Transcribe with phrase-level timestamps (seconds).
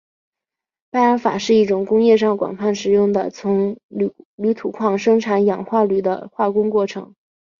[0.89, 7.13] 拜耳法是一种工业上广泛使用的从铝土矿生产氧化铝的化工过程。